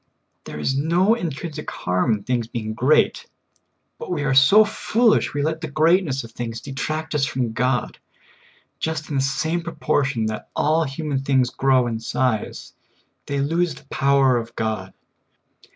[0.45, 3.27] There is no intrinsic harm in things being great,
[3.99, 7.99] but we are so foolish we let the greatness of things detract us from God.
[8.79, 12.73] Just in the same proportion that all human things grow in size,
[13.27, 14.91] they lose the power of God.